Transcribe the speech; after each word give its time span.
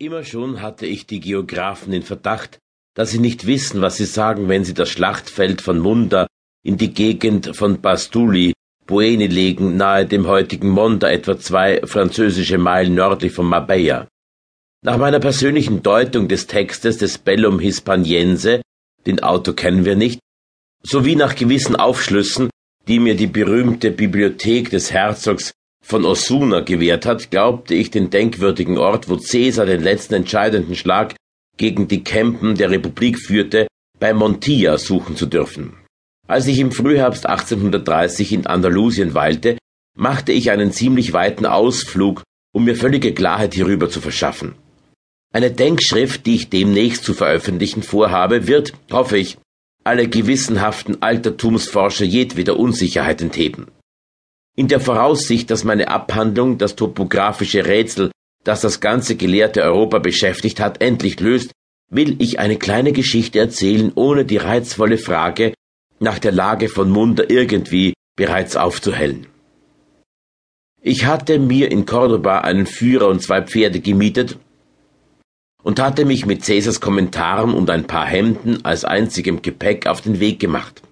Immer 0.00 0.22
schon 0.22 0.62
hatte 0.62 0.86
ich 0.86 1.06
die 1.06 1.18
Geographen 1.18 1.92
in 1.92 2.04
Verdacht, 2.04 2.60
dass 2.94 3.10
sie 3.10 3.18
nicht 3.18 3.48
wissen, 3.48 3.80
was 3.80 3.96
sie 3.96 4.04
sagen, 4.04 4.48
wenn 4.48 4.62
sie 4.62 4.74
das 4.74 4.90
Schlachtfeld 4.90 5.60
von 5.60 5.80
Munda 5.80 6.28
in 6.64 6.76
die 6.76 6.94
Gegend 6.94 7.56
von 7.56 7.80
Bastuli, 7.80 8.52
Bueni 8.86 9.26
legen, 9.26 9.76
nahe 9.76 10.06
dem 10.06 10.28
heutigen 10.28 10.68
Monda, 10.68 11.10
etwa 11.10 11.36
zwei 11.36 11.80
französische 11.84 12.58
Meilen 12.58 12.94
nördlich 12.94 13.32
von 13.32 13.46
Marbella. 13.46 14.06
Nach 14.84 14.98
meiner 14.98 15.18
persönlichen 15.18 15.82
Deutung 15.82 16.28
des 16.28 16.46
Textes 16.46 16.98
des 16.98 17.18
Bellum 17.18 17.58
Hispaniense, 17.58 18.62
den 19.04 19.20
Autor 19.20 19.56
kennen 19.56 19.84
wir 19.84 19.96
nicht, 19.96 20.20
sowie 20.84 21.16
nach 21.16 21.34
gewissen 21.34 21.74
Aufschlüssen, 21.74 22.50
die 22.86 23.00
mir 23.00 23.16
die 23.16 23.26
berühmte 23.26 23.90
Bibliothek 23.90 24.70
des 24.70 24.92
Herzogs 24.92 25.50
von 25.88 26.04
Osuna 26.04 26.60
gewährt 26.60 27.06
hat, 27.06 27.30
glaubte 27.30 27.74
ich 27.74 27.90
den 27.90 28.10
denkwürdigen 28.10 28.76
Ort, 28.76 29.08
wo 29.08 29.16
Caesar 29.16 29.64
den 29.64 29.82
letzten 29.82 30.14
entscheidenden 30.14 30.74
Schlag 30.74 31.14
gegen 31.56 31.88
die 31.88 32.04
Campen 32.04 32.56
der 32.56 32.70
Republik 32.70 33.18
führte, 33.18 33.66
bei 33.98 34.12
Montilla 34.12 34.76
suchen 34.76 35.16
zu 35.16 35.24
dürfen. 35.24 35.72
Als 36.26 36.46
ich 36.46 36.58
im 36.58 36.72
Frühherbst 36.72 37.24
1830 37.24 38.34
in 38.34 38.46
Andalusien 38.46 39.14
weilte, 39.14 39.56
machte 39.96 40.32
ich 40.32 40.50
einen 40.50 40.72
ziemlich 40.72 41.14
weiten 41.14 41.46
Ausflug, 41.46 42.22
um 42.52 42.64
mir 42.64 42.76
völlige 42.76 43.14
Klarheit 43.14 43.54
hierüber 43.54 43.88
zu 43.88 44.02
verschaffen. 44.02 44.56
Eine 45.32 45.50
Denkschrift, 45.50 46.26
die 46.26 46.34
ich 46.34 46.50
demnächst 46.50 47.02
zu 47.02 47.14
veröffentlichen 47.14 47.82
vorhabe, 47.82 48.46
wird, 48.46 48.74
hoffe 48.92 49.16
ich, 49.16 49.38
alle 49.84 50.06
gewissenhaften 50.06 51.00
Altertumsforscher 51.00 52.04
jedweder 52.04 52.58
Unsicherheit 52.58 53.22
entheben. 53.22 53.68
In 54.58 54.66
der 54.66 54.80
Voraussicht, 54.80 55.52
dass 55.52 55.62
meine 55.62 55.86
Abhandlung 55.86 56.58
das 56.58 56.74
topografische 56.74 57.64
Rätsel, 57.64 58.10
das 58.42 58.60
das 58.60 58.80
ganze 58.80 59.14
gelehrte 59.14 59.62
Europa 59.62 60.00
beschäftigt 60.00 60.58
hat, 60.58 60.82
endlich 60.82 61.20
löst, 61.20 61.52
will 61.92 62.16
ich 62.20 62.40
eine 62.40 62.56
kleine 62.56 62.90
Geschichte 62.90 63.38
erzählen, 63.38 63.92
ohne 63.94 64.24
die 64.24 64.36
reizvolle 64.36 64.98
Frage 64.98 65.54
nach 66.00 66.18
der 66.18 66.32
Lage 66.32 66.68
von 66.68 66.90
Munda 66.90 67.22
irgendwie 67.28 67.94
bereits 68.16 68.56
aufzuhellen. 68.56 69.28
Ich 70.82 71.06
hatte 71.06 71.38
mir 71.38 71.70
in 71.70 71.86
Cordoba 71.86 72.40
einen 72.40 72.66
Führer 72.66 73.06
und 73.06 73.22
zwei 73.22 73.42
Pferde 73.42 73.78
gemietet 73.78 74.38
und 75.62 75.80
hatte 75.80 76.04
mich 76.04 76.26
mit 76.26 76.44
Cäsars 76.44 76.80
Kommentaren 76.80 77.54
und 77.54 77.70
ein 77.70 77.86
paar 77.86 78.06
Hemden 78.06 78.64
als 78.64 78.84
einzigem 78.84 79.40
Gepäck 79.40 79.86
auf 79.86 80.00
den 80.00 80.18
Weg 80.18 80.40
gemacht. 80.40 80.82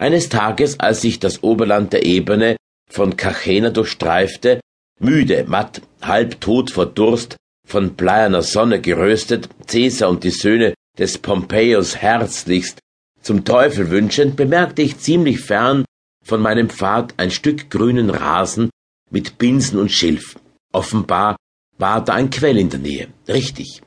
Eines 0.00 0.30
Tages, 0.30 0.80
als 0.80 1.04
ich 1.04 1.20
das 1.20 1.42
Oberland 1.42 1.92
der 1.92 2.06
Ebene 2.06 2.56
von 2.92 3.16
Carchena 3.16 3.70
durchstreifte, 3.70 4.60
müde, 5.00 5.44
matt, 5.48 5.82
halb 6.02 6.40
tot 6.40 6.70
vor 6.70 6.86
Durst, 6.86 7.36
von 7.66 7.94
bleierner 7.94 8.42
Sonne 8.42 8.80
geröstet, 8.80 9.48
Cäsar 9.66 10.10
und 10.10 10.24
die 10.24 10.30
Söhne 10.30 10.74
des 10.98 11.18
Pompeius 11.18 11.96
herzlichst 11.96 12.78
zum 13.22 13.44
Teufel 13.44 13.90
wünschend, 13.90 14.36
bemerkte 14.36 14.82
ich 14.82 14.98
ziemlich 14.98 15.40
fern 15.40 15.84
von 16.24 16.42
meinem 16.42 16.68
Pfad 16.68 17.14
ein 17.16 17.30
Stück 17.30 17.70
grünen 17.70 18.10
Rasen 18.10 18.70
mit 19.10 19.38
Binsen 19.38 19.78
und 19.78 19.90
Schilf. 19.90 20.36
Offenbar 20.72 21.36
war 21.78 22.04
da 22.04 22.14
ein 22.14 22.30
Quell 22.30 22.58
in 22.58 22.70
der 22.70 22.80
Nähe. 22.80 23.08
Richtig. 23.28 23.82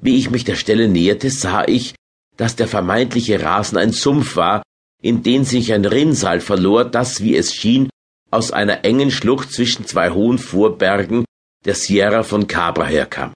Wie 0.00 0.16
ich 0.16 0.30
mich 0.30 0.44
der 0.44 0.56
Stelle 0.56 0.88
näherte, 0.88 1.30
sah 1.30 1.64
ich, 1.66 1.94
dass 2.36 2.56
der 2.56 2.68
vermeintliche 2.68 3.42
Rasen 3.42 3.78
ein 3.78 3.92
Sumpf 3.92 4.36
war, 4.36 4.62
in 5.02 5.22
den 5.22 5.44
sich 5.44 5.72
ein 5.72 5.84
Rinnsal 5.84 6.40
verlor, 6.40 6.84
das, 6.84 7.22
wie 7.22 7.36
es 7.36 7.54
schien, 7.54 7.88
aus 8.30 8.52
einer 8.52 8.84
engen 8.84 9.10
Schlucht 9.10 9.52
zwischen 9.52 9.86
zwei 9.86 10.10
hohen 10.10 10.38
Vorbergen 10.38 11.24
der 11.64 11.74
Sierra 11.74 12.22
von 12.22 12.46
Cabra 12.46 12.86
herkam. 12.86 13.32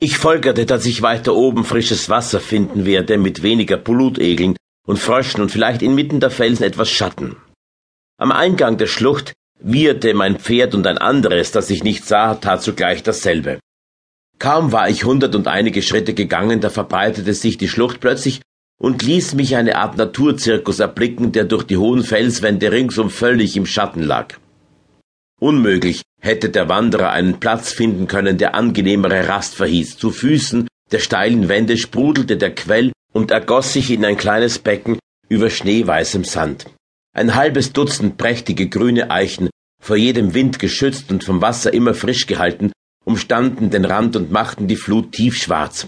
Ich 0.00 0.18
folgerte, 0.18 0.66
dass 0.66 0.86
ich 0.86 1.02
weiter 1.02 1.34
oben 1.34 1.64
frisches 1.64 2.08
Wasser 2.08 2.40
finden 2.40 2.84
werde 2.86 3.18
mit 3.18 3.42
weniger 3.42 3.76
Blutegeln 3.76 4.56
und 4.86 4.98
Fröschen 4.98 5.42
und 5.42 5.50
vielleicht 5.50 5.82
inmitten 5.82 6.18
der 6.18 6.30
Felsen 6.30 6.64
etwas 6.64 6.90
Schatten. 6.90 7.36
Am 8.18 8.32
Eingang 8.32 8.78
der 8.78 8.88
Schlucht 8.88 9.32
wieherte 9.60 10.12
mein 10.14 10.38
Pferd 10.38 10.74
und 10.74 10.86
ein 10.86 10.98
anderes, 10.98 11.52
das 11.52 11.70
ich 11.70 11.84
nicht 11.84 12.04
sah, 12.04 12.34
tat 12.34 12.62
zugleich 12.62 13.02
dasselbe. 13.02 13.60
Kaum 14.38 14.72
war 14.72 14.88
ich 14.88 15.04
hundert 15.04 15.36
und 15.36 15.46
einige 15.46 15.82
Schritte 15.82 16.14
gegangen, 16.14 16.60
da 16.60 16.68
verbreitete 16.68 17.32
sich 17.32 17.58
die 17.58 17.68
Schlucht 17.68 18.00
plötzlich 18.00 18.40
und 18.82 19.02
ließ 19.04 19.34
mich 19.34 19.54
eine 19.54 19.76
Art 19.76 19.96
Naturzirkus 19.96 20.80
erblicken, 20.80 21.30
der 21.30 21.44
durch 21.44 21.62
die 21.62 21.76
hohen 21.76 22.02
Felswände 22.02 22.72
ringsum 22.72 23.10
völlig 23.10 23.56
im 23.56 23.64
Schatten 23.64 24.02
lag. 24.02 24.34
Unmöglich 25.40 26.02
hätte 26.20 26.48
der 26.48 26.68
Wanderer 26.68 27.10
einen 27.10 27.38
Platz 27.38 27.72
finden 27.72 28.08
können, 28.08 28.38
der 28.38 28.56
angenehmere 28.56 29.28
Rast 29.28 29.54
verhieß. 29.54 29.98
Zu 29.98 30.10
Füßen 30.10 30.66
der 30.90 30.98
steilen 30.98 31.48
Wände 31.48 31.78
sprudelte 31.78 32.36
der 32.36 32.54
Quell 32.54 32.92
und 33.12 33.30
ergoss 33.30 33.72
sich 33.72 33.90
in 33.90 34.04
ein 34.04 34.16
kleines 34.16 34.58
Becken 34.58 34.98
über 35.28 35.48
schneeweißem 35.48 36.24
Sand. 36.24 36.66
Ein 37.14 37.36
halbes 37.36 37.72
Dutzend 37.72 38.18
prächtige 38.18 38.68
grüne 38.68 39.10
Eichen, 39.10 39.48
vor 39.80 39.96
jedem 39.96 40.34
Wind 40.34 40.58
geschützt 40.58 41.10
und 41.12 41.22
vom 41.22 41.40
Wasser 41.40 41.72
immer 41.72 41.94
frisch 41.94 42.26
gehalten, 42.26 42.72
umstanden 43.04 43.70
den 43.70 43.84
Rand 43.84 44.16
und 44.16 44.32
machten 44.32 44.66
die 44.66 44.76
Flut 44.76 45.12
tiefschwarz. 45.12 45.86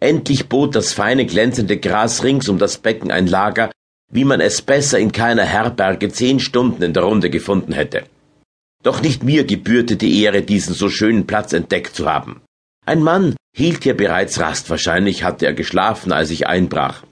Endlich 0.00 0.48
bot 0.48 0.74
das 0.74 0.94
feine 0.94 1.26
glänzende 1.26 1.76
Gras 1.76 2.24
rings 2.24 2.48
um 2.48 2.58
das 2.58 2.78
Becken 2.78 3.10
ein 3.10 3.26
Lager, 3.26 3.70
wie 4.10 4.24
man 4.24 4.40
es 4.40 4.62
besser 4.62 4.98
in 4.98 5.12
keiner 5.12 5.44
Herberge 5.44 6.08
zehn 6.08 6.40
Stunden 6.40 6.82
in 6.82 6.94
der 6.94 7.02
Runde 7.02 7.28
gefunden 7.28 7.72
hätte. 7.72 8.04
Doch 8.82 9.02
nicht 9.02 9.22
mir 9.22 9.44
gebührte 9.44 9.96
die 9.96 10.22
Ehre, 10.22 10.40
diesen 10.40 10.74
so 10.74 10.88
schönen 10.88 11.26
Platz 11.26 11.52
entdeckt 11.52 11.94
zu 11.94 12.10
haben. 12.10 12.40
Ein 12.86 13.02
Mann 13.02 13.36
hielt 13.54 13.84
hier 13.84 13.94
bereits 13.94 14.40
Rast, 14.40 14.70
wahrscheinlich 14.70 15.22
hatte 15.22 15.44
er 15.44 15.52
geschlafen, 15.52 16.12
als 16.12 16.30
ich 16.30 16.46
einbrach. 16.46 17.04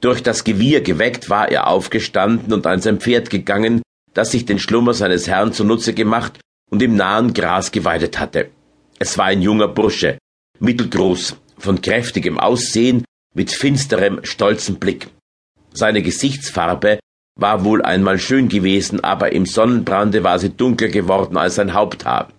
Durch 0.00 0.22
das 0.22 0.42
Gewieher 0.42 0.80
geweckt 0.80 1.30
war 1.30 1.48
er 1.48 1.68
aufgestanden 1.68 2.52
und 2.52 2.66
an 2.66 2.80
sein 2.80 2.98
Pferd 2.98 3.30
gegangen, 3.30 3.80
das 4.12 4.32
sich 4.32 4.44
den 4.44 4.58
Schlummer 4.58 4.92
seines 4.92 5.28
Herrn 5.28 5.52
zunutze 5.52 5.94
gemacht 5.94 6.40
und 6.70 6.82
im 6.82 6.96
nahen 6.96 7.32
Gras 7.32 7.70
geweidet 7.70 8.18
hatte. 8.18 8.50
Es 8.98 9.16
war 9.18 9.26
ein 9.26 9.40
junger 9.40 9.68
Bursche, 9.68 10.18
mittelgroß, 10.58 11.36
von 11.64 11.80
kräftigem 11.80 12.38
Aussehen, 12.38 13.04
mit 13.34 13.50
finsterem, 13.50 14.20
stolzem 14.22 14.76
Blick. 14.76 15.08
Seine 15.72 16.02
Gesichtsfarbe 16.02 17.00
war 17.36 17.64
wohl 17.64 17.82
einmal 17.82 18.18
schön 18.18 18.48
gewesen, 18.48 19.02
aber 19.02 19.32
im 19.32 19.44
Sonnenbrande 19.44 20.22
war 20.22 20.38
sie 20.38 20.50
dunkler 20.50 20.88
geworden 20.88 21.36
als 21.36 21.56
sein 21.56 21.74
Haupthaar. 21.74 22.30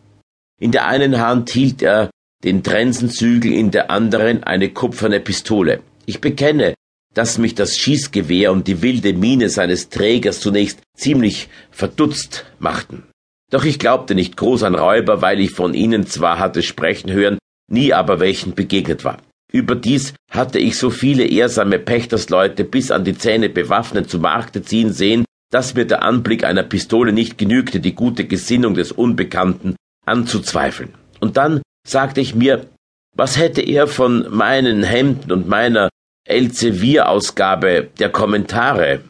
In 0.61 0.71
der 0.71 0.87
einen 0.87 1.19
Hand 1.19 1.49
hielt 1.49 1.81
er 1.81 2.09
den 2.45 2.63
Trensenzügel, 2.63 3.51
in 3.51 3.71
der 3.71 3.91
anderen 3.91 4.43
eine 4.43 4.69
kupferne 4.69 5.19
Pistole. 5.19 5.81
Ich 6.05 6.21
bekenne, 6.21 6.75
dass 7.13 7.37
mich 7.37 7.55
das 7.55 7.77
Schießgewehr 7.77 8.51
und 8.51 8.67
die 8.67 8.81
wilde 8.81 9.13
Miene 9.13 9.49
seines 9.49 9.89
Trägers 9.89 10.39
zunächst 10.39 10.79
ziemlich 10.95 11.49
verdutzt 11.71 12.45
machten. 12.59 13.03
Doch 13.51 13.65
ich 13.65 13.79
glaubte 13.79 14.15
nicht 14.15 14.37
groß 14.37 14.63
an 14.63 14.75
Räuber, 14.75 15.21
weil 15.21 15.39
ich 15.39 15.51
von 15.51 15.73
ihnen 15.73 16.07
zwar 16.07 16.39
hatte 16.39 16.61
sprechen 16.61 17.11
hören, 17.11 17.37
nie 17.71 17.93
aber 17.93 18.19
welchen 18.19 18.53
begegnet 18.53 19.03
war. 19.03 19.17
Überdies 19.51 20.13
hatte 20.29 20.59
ich 20.59 20.77
so 20.77 20.89
viele 20.89 21.25
ehrsame 21.25 21.79
Pächtersleute 21.79 22.63
bis 22.63 22.91
an 22.91 23.03
die 23.03 23.17
Zähne 23.17 23.49
bewaffnet 23.49 24.09
zu 24.09 24.19
Markte 24.19 24.61
ziehen 24.63 24.91
sehen, 24.91 25.25
dass 25.51 25.75
mir 25.75 25.85
der 25.85 26.03
Anblick 26.03 26.43
einer 26.43 26.63
Pistole 26.63 27.13
nicht 27.13 27.37
genügte, 27.37 27.79
die 27.79 27.95
gute 27.95 28.25
Gesinnung 28.25 28.73
des 28.73 28.91
Unbekannten 28.91 29.75
anzuzweifeln. 30.05 30.93
Und 31.19 31.37
dann 31.37 31.61
sagte 31.87 32.21
ich 32.21 32.35
mir, 32.35 32.65
was 33.15 33.37
hätte 33.37 33.61
er 33.61 33.87
von 33.87 34.27
meinen 34.29 34.83
Hemden 34.83 35.31
und 35.31 35.47
meiner 35.47 35.89
Elsevier-Ausgabe 36.27 37.87
der 37.97 38.09
Kommentare? 38.09 39.01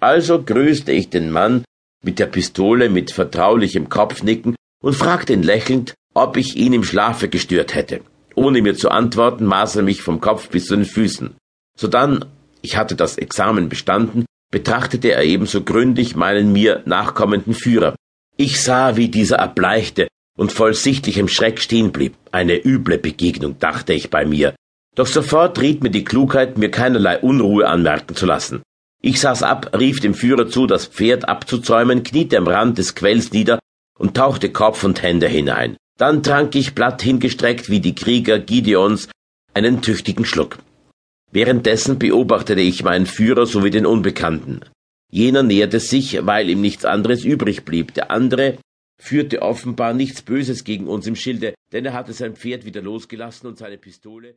Also 0.00 0.42
grüßte 0.42 0.92
ich 0.92 1.08
den 1.08 1.30
Mann 1.30 1.64
mit 2.04 2.18
der 2.18 2.26
Pistole 2.26 2.90
mit 2.90 3.12
vertraulichem 3.12 3.88
Kopfnicken 3.88 4.56
und 4.82 4.94
fragte 4.94 5.32
ihn 5.32 5.42
lächelnd, 5.42 5.94
ob 6.14 6.36
ich 6.36 6.56
ihn 6.56 6.72
im 6.72 6.84
Schlafe 6.84 7.28
gestört 7.28 7.74
hätte. 7.74 8.00
Ohne 8.34 8.62
mir 8.62 8.74
zu 8.74 8.90
antworten, 8.90 9.44
maß 9.44 9.76
er 9.76 9.82
mich 9.82 10.02
vom 10.02 10.20
Kopf 10.20 10.48
bis 10.48 10.66
zu 10.66 10.76
den 10.76 10.84
Füßen. 10.84 11.36
Sodann, 11.76 12.24
ich 12.62 12.76
hatte 12.76 12.96
das 12.96 13.18
Examen 13.18 13.68
bestanden, 13.68 14.26
betrachtete 14.50 15.12
er 15.12 15.24
ebenso 15.24 15.62
gründlich 15.62 16.16
meinen 16.16 16.52
mir 16.52 16.82
nachkommenden 16.84 17.54
Führer. 17.54 17.94
Ich 18.36 18.62
sah, 18.62 18.96
wie 18.96 19.08
dieser 19.08 19.36
erbleichte 19.36 20.08
und 20.36 20.52
voll 20.52 20.74
sichtlichem 20.74 21.28
Schreck 21.28 21.60
stehen 21.60 21.92
blieb. 21.92 22.14
Eine 22.32 22.64
üble 22.64 22.98
Begegnung, 22.98 23.58
dachte 23.58 23.92
ich 23.92 24.10
bei 24.10 24.24
mir. 24.24 24.54
Doch 24.96 25.06
sofort 25.06 25.60
riet 25.60 25.82
mir 25.82 25.90
die 25.90 26.04
Klugheit, 26.04 26.58
mir 26.58 26.70
keinerlei 26.70 27.18
Unruhe 27.18 27.68
anmerken 27.68 28.16
zu 28.16 28.26
lassen. 28.26 28.62
Ich 29.02 29.20
saß 29.20 29.42
ab, 29.42 29.76
rief 29.78 30.00
dem 30.00 30.14
Führer 30.14 30.48
zu, 30.48 30.66
das 30.66 30.86
Pferd 30.86 31.28
abzuzäumen, 31.28 32.02
kniete 32.02 32.36
am 32.36 32.48
Rand 32.48 32.78
des 32.78 32.94
Quells 32.94 33.32
nieder 33.32 33.58
und 34.00 34.16
tauchte 34.16 34.50
Kopf 34.50 34.82
und 34.82 35.02
Hände 35.02 35.28
hinein. 35.28 35.76
Dann 35.98 36.22
trank 36.22 36.54
ich 36.54 36.74
platt 36.74 37.02
hingestreckt 37.02 37.68
wie 37.68 37.80
die 37.80 37.94
Krieger 37.94 38.38
Gideons 38.38 39.10
einen 39.52 39.82
tüchtigen 39.82 40.24
Schluck. 40.24 40.58
Währenddessen 41.32 41.98
beobachtete 41.98 42.62
ich 42.62 42.82
meinen 42.82 43.06
Führer 43.06 43.44
sowie 43.44 43.70
den 43.70 43.84
Unbekannten. 43.84 44.60
Jener 45.12 45.42
näherte 45.42 45.80
sich, 45.80 46.24
weil 46.24 46.48
ihm 46.48 46.62
nichts 46.62 46.84
anderes 46.84 47.24
übrig 47.24 47.64
blieb, 47.64 47.92
der 47.92 48.10
andere 48.10 48.58
führte 49.00 49.42
offenbar 49.42 49.92
nichts 49.92 50.22
Böses 50.22 50.64
gegen 50.64 50.86
uns 50.86 51.06
im 51.06 51.16
Schilde, 51.16 51.54
denn 51.72 51.84
er 51.84 51.92
hatte 51.92 52.14
sein 52.14 52.36
Pferd 52.36 52.64
wieder 52.64 52.80
losgelassen 52.80 53.48
und 53.48 53.58
seine 53.58 53.76
Pistole 53.76 54.36